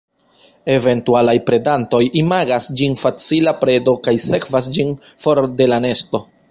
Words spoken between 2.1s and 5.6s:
imagas ĝin facila predo kaj sekvas ĝin for